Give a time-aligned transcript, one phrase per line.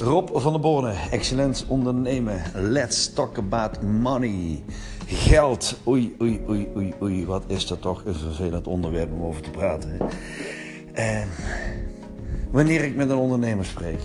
[0.00, 2.42] Rob van der Borne, excellent ondernemen.
[2.54, 4.62] Let's talk about money.
[5.06, 5.78] Geld.
[5.86, 7.26] Oei, oei, oei, oei, oei.
[7.26, 9.98] Wat is dat toch een vervelend onderwerp om over te praten.
[10.92, 11.28] En
[12.50, 14.00] wanneer ik met een ondernemer spreek,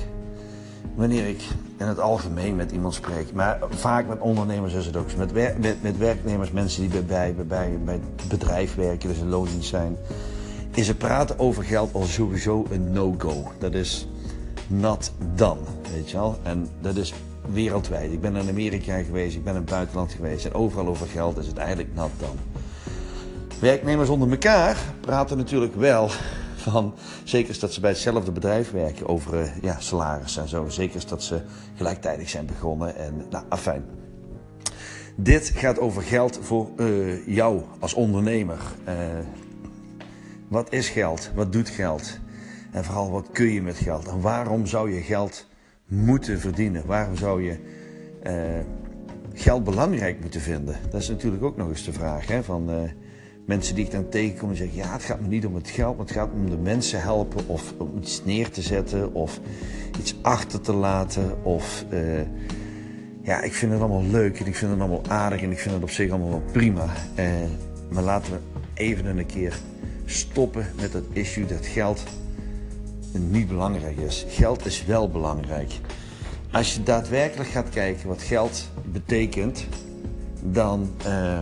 [0.95, 1.41] wanneer ik
[1.77, 5.16] in het algemeen met iemand spreek, maar vaak met ondernemers is het ook.
[5.16, 9.30] Met, met, met werknemers, mensen die bij, bij, bij, bij het bedrijf werken, dus een
[9.30, 9.98] loondienst zijn,
[10.73, 13.52] is het praten over geld al sowieso een no-go.
[13.60, 14.07] Dat is
[14.80, 15.60] not done,
[15.94, 16.40] weet je wel.
[16.44, 17.14] En dat is
[17.52, 18.12] wereldwijd.
[18.12, 20.45] Ik ben in Amerika geweest, ik ben in het buitenland geweest.
[20.45, 22.40] En overal over geld is het eigenlijk not done.
[23.59, 26.09] Werknemers onder elkaar praten natuurlijk wel
[26.55, 30.70] van, zeker dat ze bij hetzelfde bedrijf werken, over uh, ja, salaris en zo.
[30.70, 31.42] Zeker dat ze
[31.76, 32.95] gelijktijdig zijn begonnen.
[32.95, 33.86] En nou, afijn.
[35.16, 38.58] Dit gaat over geld voor uh, jou als ondernemer.
[38.88, 38.94] Uh,
[40.48, 41.31] wat is geld?
[41.36, 42.20] Wat doet geld?
[42.73, 44.08] En vooral wat kun je met geld?
[44.08, 45.48] En waarom zou je geld
[45.88, 46.86] moeten verdienen?
[46.86, 47.58] Waarom zou je
[48.23, 48.34] uh,
[49.34, 50.75] geld belangrijk moeten vinden?
[50.89, 52.28] Dat is natuurlijk ook nog eens de vraag.
[52.28, 52.44] Hè?
[52.44, 52.75] Van uh,
[53.45, 55.97] mensen die ik dan tegenkom en zeggen: Ja, het gaat me niet om het geld,
[55.97, 57.47] maar het gaat om de mensen helpen.
[57.47, 59.40] Of om iets neer te zetten, of
[60.00, 61.44] iets achter te laten.
[61.44, 62.22] Of uh,
[63.22, 65.73] ja, ik vind het allemaal leuk en ik vind het allemaal aardig en ik vind
[65.73, 66.86] het op zich allemaal wel prima.
[67.90, 68.40] maar laten we
[68.73, 69.59] even een keer
[70.06, 72.03] stoppen met dat issue dat geld
[73.19, 74.25] niet belangrijk is.
[74.28, 75.72] Geld is wel belangrijk.
[76.52, 79.66] Als je daadwerkelijk gaat kijken wat geld betekent,
[80.42, 81.39] dan uh,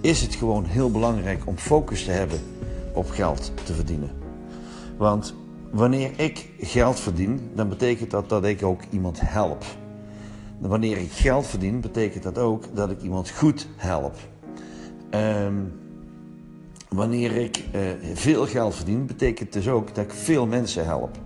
[0.00, 2.38] is het gewoon heel belangrijk om focus te hebben
[2.94, 4.10] op geld te verdienen.
[4.96, 5.34] Want
[5.70, 9.64] wanneer ik geld verdien, dan betekent dat dat ik ook iemand help.
[10.58, 14.14] Wanneer ik geld verdien, betekent dat ook dat ik iemand goed help.
[15.10, 15.72] Um,
[16.94, 17.80] Wanneer ik uh,
[18.14, 21.18] veel geld verdien, betekent dus ook dat ik veel mensen help.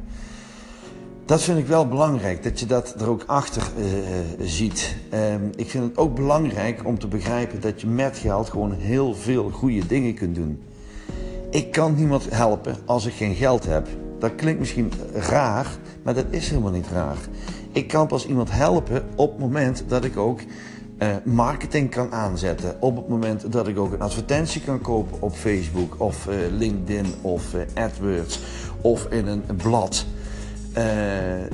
[1.24, 3.86] Dat vind ik wel belangrijk, dat je dat er ook achter uh,
[4.46, 4.96] ziet.
[5.14, 9.14] Uh, ik vind het ook belangrijk om te begrijpen dat je met geld gewoon heel
[9.14, 10.62] veel goede dingen kunt doen.
[11.50, 13.89] Ik kan niemand helpen als ik geen geld heb.
[14.18, 15.66] Dat klinkt misschien raar,
[16.02, 17.18] maar dat is helemaal niet raar.
[17.72, 20.40] Ik kan pas iemand helpen op het moment dat ik ook
[20.98, 22.77] uh, marketing kan aanzetten.
[22.80, 27.06] Op het moment dat ik ook een advertentie kan kopen op Facebook of uh, LinkedIn
[27.20, 28.40] of uh, AdWords
[28.80, 30.06] of in een blad.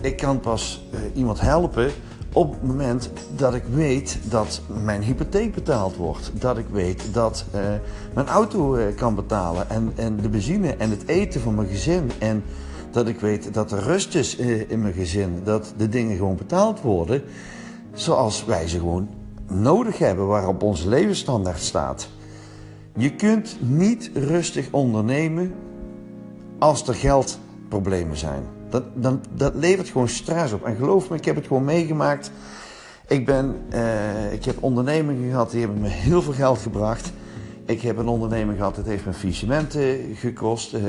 [0.00, 1.90] ik kan pas iemand helpen
[2.32, 6.30] op het moment dat ik weet dat mijn hypotheek betaald wordt.
[6.34, 7.44] Dat ik weet dat
[8.14, 12.10] mijn auto kan betalen en, en de benzine en het eten van mijn gezin.
[12.18, 12.44] En
[12.90, 14.36] dat ik weet dat er rust is
[14.68, 15.40] in mijn gezin.
[15.44, 17.22] Dat de dingen gewoon betaald worden
[17.92, 19.08] zoals wij ze gewoon
[19.50, 22.08] nodig hebben, waarop onze levensstandaard staat.
[22.96, 25.54] Je kunt niet rustig ondernemen
[26.58, 28.42] als er geldproblemen zijn.
[28.94, 30.64] Dat, dat levert gewoon stress op.
[30.64, 32.30] En geloof me, ik heb het gewoon meegemaakt.
[33.08, 37.12] Ik, ben, uh, ik heb ondernemingen gehad, die hebben me heel veel geld gebracht.
[37.64, 40.74] Ik heb een onderneming gehad, dat heeft me faillissementen gekost.
[40.74, 40.80] Uh,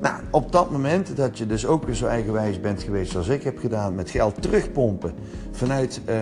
[0.00, 3.42] nou, op dat moment dat je dus ook weer zo eigenwijs bent geweest zoals ik
[3.42, 5.14] heb gedaan, met geld terugpompen
[5.50, 6.14] vanuit uh,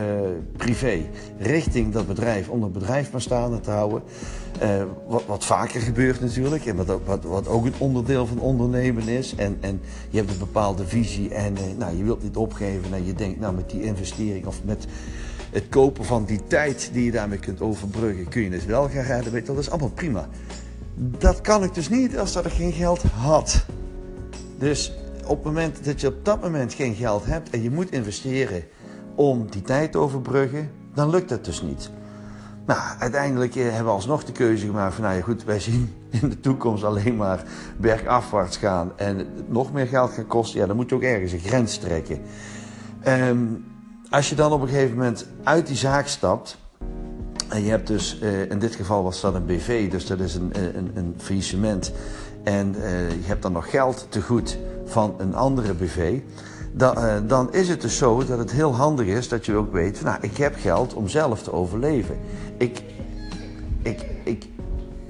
[0.57, 1.01] privé
[1.39, 4.03] richting dat bedrijf, om het bedrijf maar staande te houden.
[4.63, 9.09] Uh, wat, wat, vaker gebeurt natuurlijk en wat, wat, wat, ook een onderdeel van ondernemen
[9.09, 9.35] is.
[9.35, 13.07] En, en je hebt een bepaalde visie en uh, nou, je wilt niet opgeven en
[13.07, 14.87] je denkt nou met die investering of met
[15.51, 19.05] het kopen van die tijd die je daarmee kunt overbruggen, kun je het wel gaan
[19.05, 19.45] redden.
[19.45, 20.29] Dat is allemaal prima.
[21.01, 23.65] Dat kan ik dus niet als dat ik geen geld had.
[24.59, 24.93] Dus
[25.27, 28.65] op het moment dat je op dat moment geen geld hebt en je moet investeren
[29.15, 31.91] om die tijd te overbruggen, dan lukt dat dus niet.
[32.67, 35.95] Nou, uiteindelijk eh, hebben we alsnog de keuze gemaakt van, nou ja goed, wij zien
[36.21, 37.43] in de toekomst alleen maar
[37.77, 40.61] bergafwaarts gaan en nog meer geld gaan kosten.
[40.61, 42.21] Ja, dan moet je ook ergens een grens trekken.
[43.07, 43.65] Um,
[44.11, 46.59] als je dan op een gegeven moment uit die zaak stapt,
[47.49, 50.35] en je hebt dus, uh, in dit geval was dat een BV, dus dat is
[50.35, 51.93] een, eh, een, een faillissement.
[52.43, 56.19] En uh, je hebt dan nog geld te goed van een andere BV.
[56.73, 60.03] Dan, dan, is het dus zo dat het heel handig is dat je ook weet:
[60.03, 62.19] nou, ik heb geld om zelf te overleven.
[62.57, 62.83] Ik,
[63.83, 64.47] ik, ik,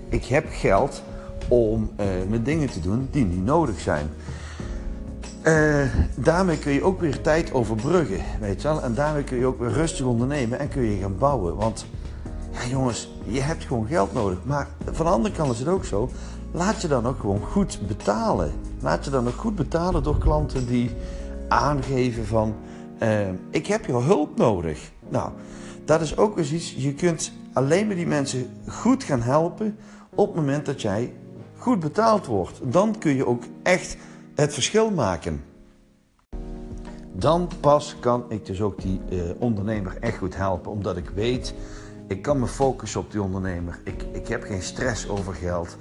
[0.09, 1.03] ik heb geld
[1.49, 4.11] om uh, met dingen te doen die niet nodig zijn.
[6.15, 8.83] Daarmee kun je ook weer tijd overbruggen, weet je wel.
[8.83, 11.57] En daarmee kun je ook weer rustig ondernemen en kun je gaan bouwen.
[11.57, 11.87] Want
[12.69, 14.39] jongens, je hebt gewoon geld nodig.
[14.45, 16.11] Maar van de andere kant is het ook zo.
[16.53, 18.53] Laat je dan ook gewoon goed betalen.
[18.81, 20.91] Laat je dan ook goed betalen door klanten die
[21.49, 22.55] aangeven van...
[23.03, 24.91] Uh, ik heb jouw hulp nodig.
[25.09, 25.31] Nou,
[25.85, 26.75] dat is ook eens iets...
[26.77, 29.77] Je kunt alleen maar die mensen goed gaan helpen...
[30.15, 31.13] op het moment dat jij
[31.57, 32.61] goed betaald wordt.
[32.63, 33.97] Dan kun je ook echt
[34.35, 35.43] het verschil maken.
[37.13, 40.71] dan pas kan ik dus ook die uh, ondernemer echt goed helpen.
[40.71, 41.55] Omdat ik weet,
[42.09, 43.79] ik kan me focussen op die ondernemer.
[43.85, 45.77] Ik, ik heb geen stress over geld.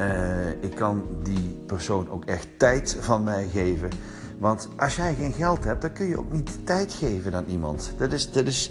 [0.00, 3.90] Uh, ik kan die persoon ook echt tijd van mij geven.
[4.38, 7.92] Want als jij geen geld hebt, dan kun je ook niet tijd geven aan iemand.
[7.96, 8.70] Dat is, dat is,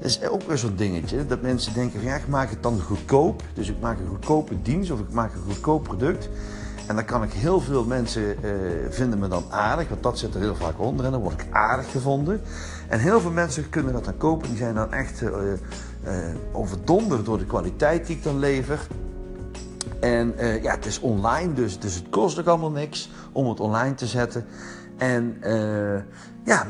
[0.00, 1.26] is ook weer zo'n dingetje.
[1.26, 3.42] Dat mensen denken van ja, ik maak het dan goedkoop.
[3.54, 6.28] Dus ik maak een goedkope dienst of ik maak een goedkoop product.
[6.86, 8.50] En dan kan ik heel veel mensen uh,
[8.90, 11.46] vinden me dan aardig, want dat zit er heel vaak onder en dan word ik
[11.50, 12.40] aardig gevonden.
[12.88, 15.30] En heel veel mensen kunnen dat dan kopen, die zijn dan echt uh,
[16.52, 18.86] overdonderd door de kwaliteit die ik dan lever.
[20.00, 23.94] En ja, het is online, dus, dus het kost ook allemaal niks om het online
[23.94, 24.44] te zetten.
[24.96, 25.36] En
[26.44, 26.66] ja,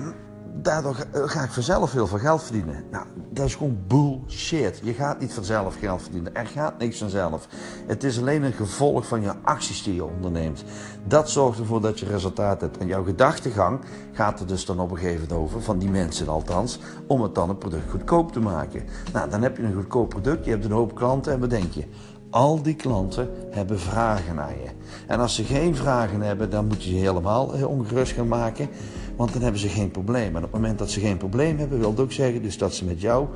[0.62, 2.84] daardoor ga ik vanzelf heel veel geld verdienen.
[2.90, 4.80] Nou, dat is gewoon bullshit.
[4.82, 6.34] Je gaat niet vanzelf geld verdienen.
[6.34, 7.48] Er gaat niks vanzelf.
[7.86, 10.64] Het is alleen een gevolg van je acties die je onderneemt.
[11.06, 12.78] Dat zorgt ervoor dat je resultaat hebt.
[12.78, 13.80] En jouw gedachtegang
[14.12, 17.34] gaat er dus dan op een gegeven moment over, van die mensen althans, om het
[17.34, 18.82] dan een product goedkoop te maken.
[19.12, 21.72] Nou, dan heb je een goedkoop product, je hebt een hoop klanten en wat denk
[21.72, 21.84] je?
[22.30, 24.70] Al die klanten hebben vragen naar je.
[25.06, 28.68] En als ze geen vragen hebben, dan moet je ze helemaal eh, ongerust gaan maken.
[29.16, 30.36] Want dan hebben ze geen probleem.
[30.36, 32.74] En op het moment dat ze geen probleem hebben, wil dat ook zeggen dus dat
[32.74, 33.30] ze met jouw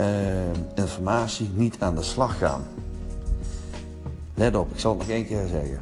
[0.00, 0.06] uh,
[0.74, 2.62] informatie niet aan de slag gaan.
[4.34, 5.80] Let op, ik zal het nog één keer zeggen.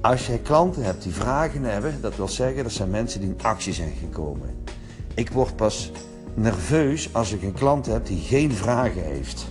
[0.00, 3.42] Als jij klanten hebt die vragen hebben, dat wil zeggen dat zijn mensen die in
[3.42, 4.54] actie zijn gekomen.
[5.14, 5.92] Ik word pas
[6.34, 9.46] nerveus als ik een klant heb die geen vragen heeft.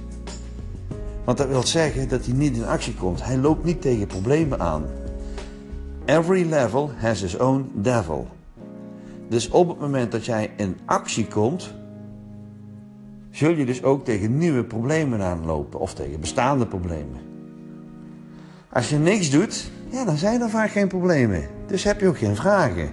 [1.24, 3.24] Want dat wil zeggen dat hij niet in actie komt.
[3.24, 4.86] Hij loopt niet tegen problemen aan.
[6.06, 8.28] Every level has its own devil.
[9.30, 11.74] Dus op het moment dat jij in actie komt,
[13.32, 17.20] zul je dus ook tegen nieuwe problemen aanlopen of tegen bestaande problemen.
[18.72, 21.48] Als je niks doet, ja, dan zijn er vaak geen problemen.
[21.68, 22.90] Dus heb je ook geen vragen.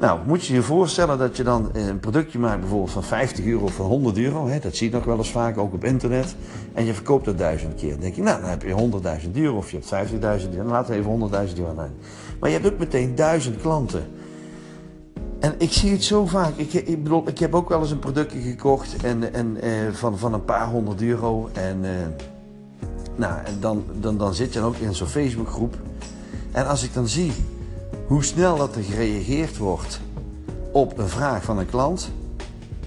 [0.00, 3.64] Nou, moet je je voorstellen dat je dan een productje maakt, bijvoorbeeld van 50 euro
[3.64, 4.46] of van 100 euro.
[4.46, 6.36] Hè, dat zie je nog wel eens vaak, ook op internet.
[6.72, 7.90] En je verkoopt dat duizend keer.
[7.90, 8.90] Dan denk je, nou, dan heb je
[9.24, 10.10] 100.000 euro of je hebt
[10.42, 10.68] 50.000 euro.
[10.68, 11.92] Laten we even 100.000 euro aan.
[12.40, 14.04] Maar je hebt ook meteen duizend klanten.
[15.40, 16.56] En ik zie het zo vaak.
[16.56, 20.18] Ik, ik, bedoel, ik heb ook wel eens een productje gekocht en, en, eh, van,
[20.18, 21.48] van een paar honderd euro.
[21.52, 21.90] En, eh,
[23.16, 25.76] nou, en dan, dan, dan zit je dan ook in zo'n Facebookgroep.
[26.52, 27.32] En als ik dan zie
[28.06, 30.00] hoe snel dat er gereageerd wordt
[30.72, 32.10] op een vraag van een klant.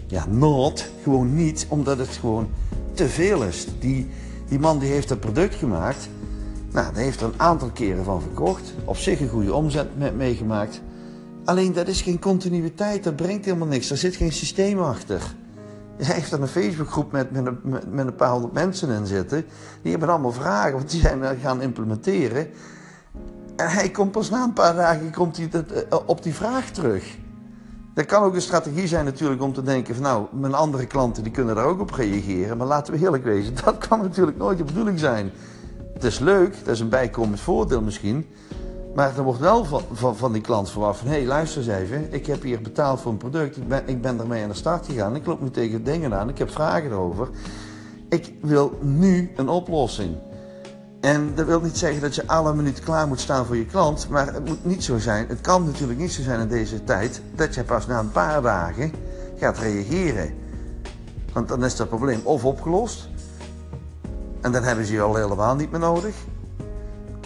[0.07, 0.89] Ja, not.
[1.03, 2.47] Gewoon niet, omdat het gewoon
[2.93, 3.67] te veel is.
[3.79, 4.09] Die,
[4.47, 6.09] die man die heeft dat product gemaakt.
[6.71, 8.73] Nou, die heeft er een aantal keren van verkocht.
[8.85, 10.81] Op zich een goede omzet meegemaakt.
[11.45, 13.89] Alleen dat is geen continuïteit, dat brengt helemaal niks.
[13.89, 15.21] Er zit geen systeem achter.
[15.97, 17.59] Hij heeft dan een Facebookgroep met, met, een,
[17.89, 19.45] met een paar honderd mensen in zitten.
[19.81, 22.47] Die hebben allemaal vragen, want die zijn gaan implementeren.
[23.55, 27.17] En hij komt pas na een paar dagen komt hij eh, op die vraag terug.
[27.93, 31.23] Dat kan ook een strategie zijn natuurlijk om te denken van nou, mijn andere klanten
[31.23, 32.57] die kunnen daar ook op reageren.
[32.57, 35.31] Maar laten we eerlijk wezen, dat kan natuurlijk nooit de bedoeling zijn.
[35.93, 38.27] Het is leuk, dat is een bijkomend voordeel misschien.
[38.93, 41.07] Maar er wordt wel van, van, van die klant verwacht van...
[41.07, 43.57] hé, hey, luister eens even, ik heb hier betaald voor een product.
[43.57, 45.15] Ik ben, ik ben ermee aan de start gegaan.
[45.15, 46.29] Ik loop nu tegen dingen aan.
[46.29, 47.29] Ik heb vragen erover.
[48.09, 50.15] Ik wil nu een oplossing.
[51.01, 54.09] En dat wil niet zeggen dat je alle minuten klaar moet staan voor je klant.
[54.09, 55.27] Maar het moet niet zo zijn.
[55.27, 57.21] Het kan natuurlijk niet zo zijn in deze tijd...
[57.35, 58.91] dat je pas na een paar dagen
[59.37, 60.33] gaat reageren.
[61.33, 63.09] Want dan is dat probleem of opgelost...
[64.41, 66.15] en dan hebben ze je al helemaal niet meer nodig...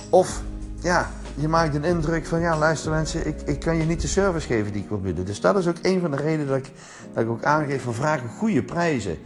[0.10, 0.42] of
[0.82, 1.10] ja,
[1.40, 4.48] je maakt een indruk van, ja luister mensen, ik, ik kan je niet de service
[4.48, 5.26] geven die ik wil bieden.
[5.26, 6.72] Dus dat is ook een van de redenen dat ik,
[7.14, 9.18] dat ik ook aangeef van vragen goede prijzen.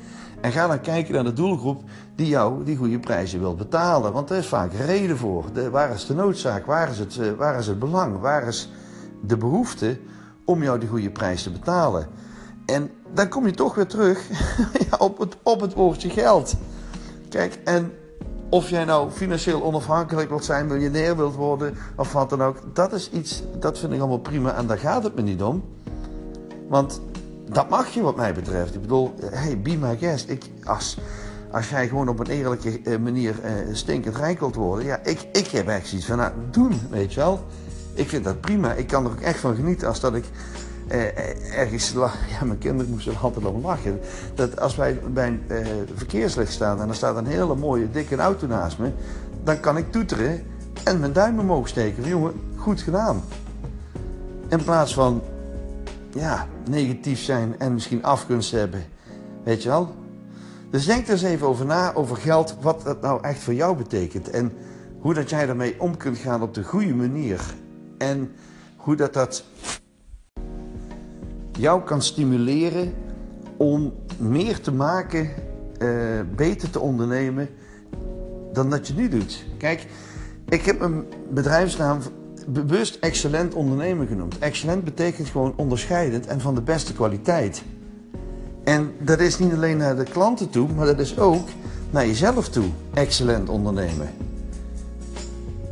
[0.42, 1.84] En ga dan kijken naar de doelgroep
[2.16, 4.14] die jou die goede prijzen wil betalen.
[4.14, 5.46] Want er is vaak reden voor.
[5.72, 6.66] Waar is de noodzaak?
[6.66, 8.20] Waar is, het, eh, waar is het belang?
[8.20, 8.72] Waar is
[9.22, 10.00] de behoefte
[10.46, 12.08] om jou die goede prijs te betalen?
[12.66, 14.26] En dan kom je toch weer terug
[14.98, 16.56] op, het, op het woordje geld.
[17.30, 17.92] Kijk, en
[18.52, 22.58] of jij nou financieel onafhankelijk wilt zijn, miljonair wilt worden of wat dan ook.
[22.74, 25.64] Dat is iets, dat vind ik allemaal prima en daar gaat het me niet om.
[26.68, 27.02] Want
[27.50, 28.76] dat mag je wat mij betreft.
[28.76, 30.30] Ik bedoel, hey, be my guest.
[30.30, 30.98] Ik, als,
[31.52, 34.86] als jij gewoon op een eerlijke eh, manier uh, stinkend rijk wilt worden.
[34.86, 37.46] Ja, ik, ik heb echt zoiets van, nou, doen, weet je wel.
[37.94, 38.74] Ik vind dat prima.
[38.74, 40.26] Ik kan er ook echt van genieten als dat ik
[40.92, 41.94] eh, ergens,
[42.40, 44.00] ja, mijn kinderen moesten er altijd om lachen.
[44.36, 48.16] Dat als wij bij een eh, verkeerslicht staan en er staat een hele mooie dikke
[48.16, 48.92] auto naast me,
[49.44, 50.44] dan kan ik toeteren
[50.84, 52.08] en mijn duim omhoog steken.
[52.08, 53.24] Jongen, goed gedaan.
[54.48, 55.22] In plaats van,
[56.14, 58.84] ja, negatief zijn en misschien afgunst hebben.
[59.44, 59.96] Weet je wel?
[60.70, 63.78] Dus denk er eens even over na, over geld, wat dat nou echt voor jou
[63.78, 64.30] betekent.
[64.30, 64.54] En
[65.00, 67.42] hoe dat jij daarmee om kunt gaan op de goede manier.
[67.98, 68.32] En
[68.76, 69.44] hoe dat dat
[71.62, 72.94] jou kan stimuleren
[73.58, 75.30] om meer te maken,
[75.80, 75.90] uh,
[76.36, 77.50] beter te ondernemen
[78.54, 79.46] dan dat je nu doet.
[79.58, 79.88] Kijk,
[80.50, 82.00] ik heb een bedrijfsnaam
[82.48, 84.40] bewust excellent ondernemen genoemd.
[84.40, 87.64] Excellent betekent gewoon onderscheidend en van de beste kwaliteit.
[88.64, 91.48] En dat is niet alleen naar de klanten toe, maar dat is ook
[91.92, 92.66] naar jezelf toe.
[92.94, 94.10] Excellent ondernemen.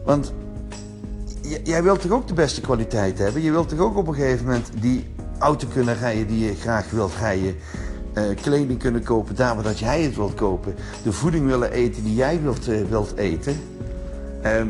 [0.05, 0.33] Want
[1.63, 3.41] jij wilt toch ook de beste kwaliteit hebben?
[3.41, 5.05] Je wilt toch ook op een gegeven moment die
[5.39, 7.55] auto kunnen rijden die je graag wilt rijden?
[8.13, 10.75] Uh, kleding kunnen kopen daar waar dat jij het wilt kopen.
[11.03, 13.59] De voeding willen eten die jij wilt, uh, wilt eten.
[14.43, 14.61] Uh,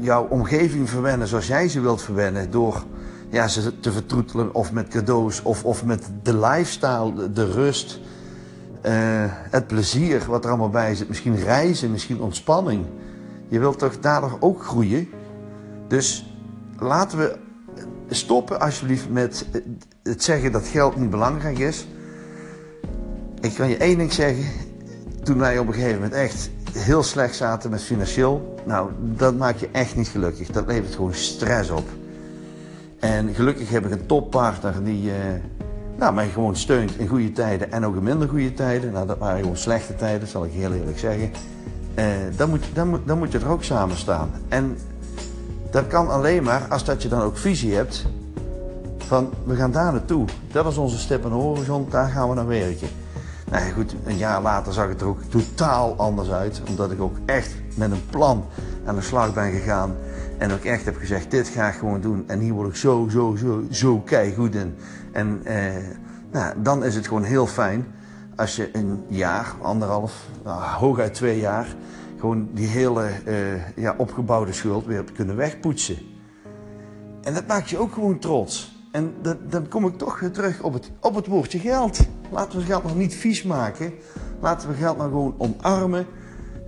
[0.00, 2.50] jouw omgeving verwennen zoals jij ze wilt verwennen.
[2.50, 2.84] Door
[3.28, 8.00] ja, ze te vertroetelen of met cadeaus of, of met de lifestyle, de, rust.
[8.86, 8.92] Uh,
[9.28, 11.08] het plezier wat er allemaal bij zit.
[11.08, 12.84] Misschien reizen, misschien ontspanning.
[13.48, 15.08] Je wilt toch daardoor ook groeien.
[15.88, 16.34] Dus
[16.78, 17.36] laten we
[18.10, 19.46] stoppen alsjeblieft met
[20.02, 21.86] het zeggen dat geld niet belangrijk is.
[23.40, 24.44] Ik kan je één ding zeggen.
[25.22, 28.54] Toen wij op een gegeven moment echt heel slecht zaten met financieel.
[28.64, 30.48] Nou, dat maakt je echt niet gelukkig.
[30.48, 31.88] Dat levert gewoon stress op.
[32.98, 35.14] En gelukkig heb ik een toppartner die uh,
[35.96, 38.92] nou, mij gewoon steunt in goede tijden en ook in minder goede tijden.
[38.92, 41.30] Nou, dat waren gewoon slechte tijden, zal ik heel eerlijk zeggen.
[41.98, 42.04] Uh,
[42.36, 44.30] dan, moet, dan, moet, dan moet je er ook samen staan.
[44.48, 44.76] En
[45.70, 48.06] dat kan alleen maar als dat je dan ook visie hebt
[48.98, 50.24] van we gaan daar naartoe.
[50.52, 52.88] Dat is onze stip de horizon, daar gaan we naar werken.
[53.50, 56.62] Nou goed, een jaar later zag het er ook totaal anders uit.
[56.68, 58.44] Omdat ik ook echt met een plan
[58.84, 59.96] aan de slag ben gegaan.
[60.38, 62.24] En ook echt heb gezegd, dit ga ik gewoon doen.
[62.26, 64.04] En hier word ik zo, zo, zo, zo
[64.36, 64.74] goed in.
[65.12, 65.72] En eh,
[66.30, 67.86] nou, dan is het gewoon heel fijn
[68.36, 71.66] als je een jaar, anderhalf, nou, hooguit twee jaar...
[72.20, 75.96] gewoon die hele eh, ja, opgebouwde schuld weer kunnen wegpoetsen.
[77.22, 78.78] En dat maakt je ook gewoon trots.
[78.92, 81.98] En dat, dan kom ik toch weer terug op het, op het woordje geld.
[82.30, 83.92] Laten we geld nog niet vies maken.
[84.40, 86.06] Laten we geld nou gewoon omarmen.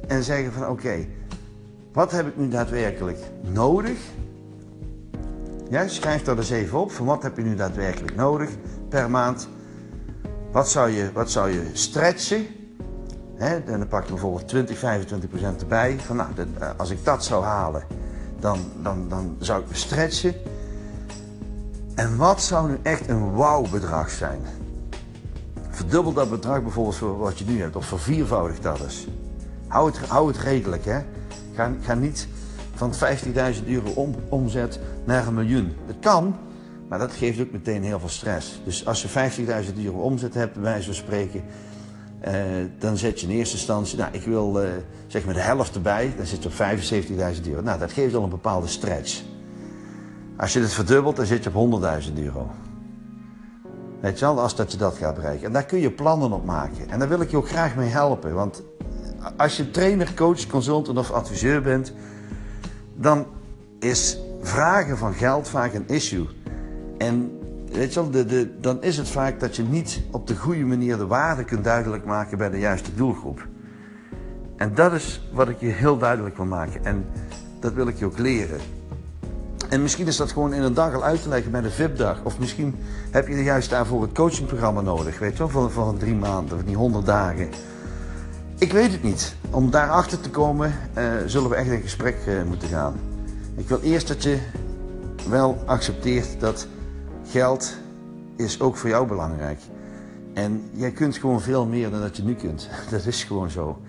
[0.09, 1.07] En zeggen van oké,
[1.93, 3.99] wat heb ik nu daadwerkelijk nodig?
[5.71, 6.93] Ja, schrijf dat eens even op.
[6.93, 8.51] Van wat heb je nu daadwerkelijk nodig
[8.89, 9.49] per maand?
[10.53, 12.47] Wat zou je, wat zou je stretchen?
[13.43, 15.99] En dan pak je bijvoorbeeld 20, 25 procent erbij.
[15.99, 17.83] Van, nou, eh, als ik dat zou halen,
[18.41, 20.35] dan, dan, dan zou ik me stretchen.
[21.95, 24.41] En wat zou nu echt een wauw-bedrag zijn?
[25.71, 29.07] Verdubbel dat bedrag bijvoorbeeld voor wat je nu hebt, of verviervoudig dat eens.
[29.67, 31.01] Hou het, hou het redelijk, hè.
[31.55, 32.29] Ga, ga niet
[32.75, 35.77] van 15.000 euro om, omzet naar een miljoen.
[35.87, 36.37] Het kan,
[36.89, 38.61] maar dat geeft ook meteen heel veel stress.
[38.65, 41.43] Dus als je 15.000 euro omzet hebt, bij wijze van spreken,
[42.23, 42.35] eh,
[42.79, 44.69] dan zet je in eerste instantie, nou ik wil eh,
[45.07, 47.63] zeg maar de helft erbij, dan zit je op 75.000 euro.
[47.63, 49.23] Nou, dat geeft al een bepaalde stretch.
[50.37, 52.51] Als je het verdubbelt, dan zit je op 100.000 euro.
[54.01, 55.47] Weet je wel, als dat je dat gaat bereiken.
[55.47, 56.91] En daar kun je plannen op maken.
[56.91, 58.35] En daar wil ik je ook graag mee helpen.
[58.35, 58.63] Want
[59.37, 61.93] als je trainer, coach, consultant of adviseur bent,
[62.95, 63.27] dan
[63.79, 66.27] is vragen van geld vaak een issue.
[66.99, 67.42] En
[67.73, 71.07] weet je wel, dan is het vaak dat je niet op de goede manier de
[71.07, 73.47] waarde kunt duidelijk maken bij de juiste doelgroep.
[74.57, 76.85] En dat is wat ik je heel duidelijk wil maken.
[76.85, 77.07] En
[77.61, 78.61] dat wil ik je ook leren.
[79.69, 82.21] En misschien is dat gewoon in een dag al uit te leggen bij de VIP-dag.
[82.23, 82.75] Of misschien
[83.11, 85.19] heb je juist daarvoor het coachingprogramma nodig.
[85.19, 87.49] Weet je wel, van, van drie maanden of die honderd dagen.
[88.59, 89.35] Ik weet het niet.
[89.51, 92.95] Om daarachter te komen uh, zullen we echt in gesprek uh, moeten gaan.
[93.57, 94.39] Ik wil eerst dat je
[95.29, 96.67] wel accepteert dat
[97.33, 97.77] geld
[98.37, 99.61] is ook voor jou belangrijk.
[100.35, 102.69] En jij kunt gewoon veel meer dan dat je nu kunt.
[102.91, 103.83] Dat is gewoon zo.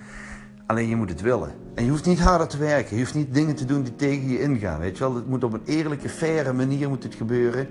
[0.66, 1.52] Alleen je moet het willen.
[1.76, 2.96] En je hoeft niet harder te werken.
[2.96, 4.80] Je hoeft niet dingen te doen die tegen je ingaan.
[4.80, 5.16] Weet je wel?
[5.16, 7.68] Het moet op een eerlijke, faire manier moet het gebeuren.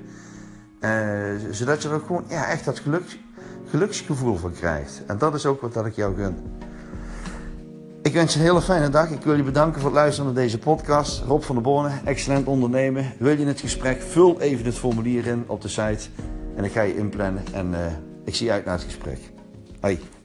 [0.81, 0.91] Uh,
[1.51, 3.19] zodat je er ook gewoon ja, echt dat geluk,
[3.69, 5.03] geluksgevoel van krijgt.
[5.07, 6.37] En dat is ook wat dat ik jou gun.
[8.03, 9.11] Ik wens je een hele fijne dag.
[9.11, 11.23] Ik wil je bedanken voor het luisteren naar deze podcast.
[11.23, 13.13] Rob van der Borne, excellent ondernemen.
[13.19, 14.03] Wil je het gesprek?
[14.03, 16.09] Vul even het formulier in op de site.
[16.57, 17.43] En ik ga je inplannen.
[17.53, 17.79] En uh,
[18.25, 19.19] ik zie je uit naar het gesprek.
[19.81, 20.22] Hoi.